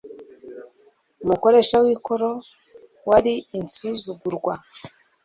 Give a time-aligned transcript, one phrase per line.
[1.23, 2.29] Umukoresha w'ikoro
[3.09, 4.53] wari insuzugurwa,